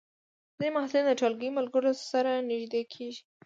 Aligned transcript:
ځینې 0.57 0.69
محصلین 0.75 1.05
د 1.07 1.11
ټولګي 1.19 1.49
ملګرو 1.57 1.91
سره 2.11 2.31
نږدې 2.49 2.81
کېږي. 2.93 3.21